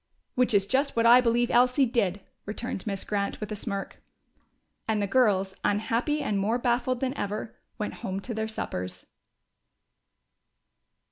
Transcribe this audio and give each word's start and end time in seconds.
"Which 0.33 0.55
is 0.55 0.65
just 0.65 0.95
what 0.95 1.05
I 1.05 1.21
believe 1.21 1.51
Elsie 1.51 1.85
did!" 1.85 2.21
returned 2.47 2.87
Miss 2.87 3.03
Grant, 3.03 3.39
with 3.39 3.51
a 3.51 3.55
smirk. 3.55 4.01
And 4.87 4.99
the 4.99 5.05
girls, 5.05 5.53
unhappy 5.63 6.21
and 6.23 6.39
more 6.39 6.57
baffled 6.57 7.01
than 7.01 7.15
ever, 7.15 7.55
went 7.77 7.93
home 8.01 8.19
to 8.21 8.33
their 8.33 8.47
suppers. 8.47 9.05